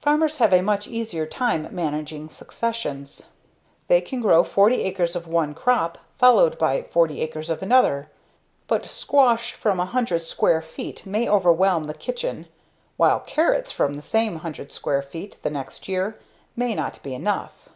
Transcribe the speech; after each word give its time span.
Farmers 0.00 0.38
have 0.38 0.54
a 0.54 0.62
much 0.62 0.88
easier 0.88 1.26
time 1.26 1.68
managing 1.70 2.30
successions. 2.30 3.24
They 3.88 4.00
can 4.00 4.22
grow 4.22 4.42
40 4.42 4.76
acres 4.84 5.14
of 5.14 5.28
one 5.28 5.52
crop 5.52 5.98
followed 6.16 6.56
by 6.56 6.80
40 6.84 7.20
acres 7.20 7.50
of 7.50 7.62
another. 7.62 8.08
But 8.68 8.86
squash 8.86 9.52
from 9.52 9.76
100 9.76 10.22
square 10.22 10.62
feet 10.62 11.04
may 11.04 11.28
overwhelm 11.28 11.84
the 11.84 11.92
kitchen 11.92 12.46
while 12.96 13.20
carrots 13.20 13.70
from 13.70 13.92
the 13.92 14.00
same 14.02 14.32
100 14.36 14.72
square 14.72 15.02
feet 15.02 15.36
the 15.42 15.50
next 15.50 15.88
year 15.88 16.18
may 16.56 16.74
not 16.74 17.02
be 17.02 17.12
enough. 17.14 17.68